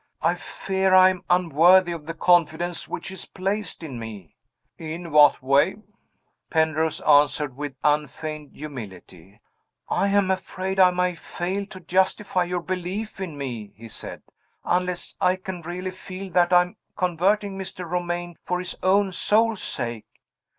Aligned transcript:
I 0.23 0.33
fear 0.33 0.95
I 0.95 1.09
am 1.11 1.23
unworthy 1.29 1.91
of 1.91 2.07
the 2.07 2.15
confidence 2.15 2.87
which 2.87 3.11
is 3.11 3.25
placed 3.27 3.83
in 3.83 3.99
me." 3.99 4.33
"In 4.79 5.11
what 5.11 5.43
way?" 5.43 5.75
Penrose 6.49 7.01
answered 7.01 7.55
with 7.55 7.75
unfeigned 7.83 8.55
humility. 8.55 9.39
"I 9.89 10.07
am 10.07 10.31
afraid 10.31 10.79
I 10.79 10.89
may 10.89 11.13
fail 11.13 11.67
to 11.67 11.79
justify 11.79 12.45
your 12.45 12.63
belief 12.63 13.19
in 13.21 13.37
me," 13.37 13.73
he 13.75 13.87
said, 13.89 14.23
"unless 14.65 15.13
I 15.21 15.35
can 15.35 15.61
really 15.61 15.91
feel 15.91 16.31
that 16.31 16.51
I 16.51 16.61
am 16.63 16.77
converting 16.97 17.55
Mr. 17.55 17.87
Romayne 17.87 18.39
for 18.43 18.57
his 18.57 18.75
own 18.81 19.11
soul's 19.11 19.61
sake. 19.61 20.07